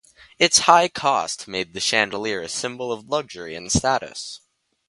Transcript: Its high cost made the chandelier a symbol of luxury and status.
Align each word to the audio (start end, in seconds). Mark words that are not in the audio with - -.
Its 0.39 0.61
high 0.61 0.87
cost 0.87 1.47
made 1.47 1.73
the 1.75 1.79
chandelier 1.79 2.41
a 2.41 2.49
symbol 2.49 2.91
of 2.91 3.07
luxury 3.07 3.53
and 3.53 3.71
status. 3.71 4.39